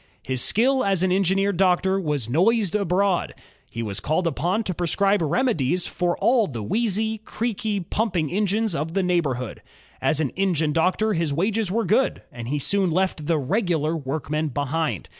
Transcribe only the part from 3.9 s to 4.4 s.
caUed